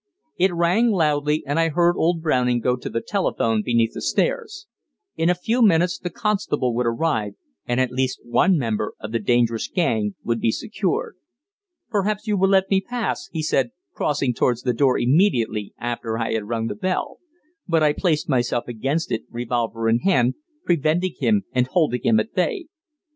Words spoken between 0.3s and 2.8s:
It rang loudly, and I heard old Browning go